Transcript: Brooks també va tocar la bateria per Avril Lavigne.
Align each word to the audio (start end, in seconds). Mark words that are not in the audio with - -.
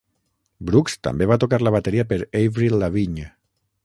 Brooks 0.69 0.95
també 1.07 1.27
va 1.31 1.37
tocar 1.43 1.59
la 1.65 1.73
bateria 1.75 2.05
per 2.13 2.19
Avril 2.41 2.77
Lavigne. 2.85 3.27